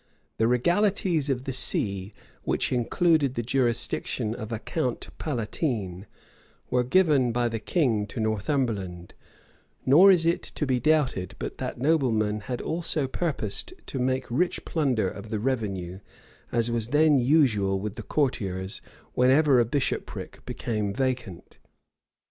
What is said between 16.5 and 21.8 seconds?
as was then usual with the courtiers whenever a bishopric became vacant.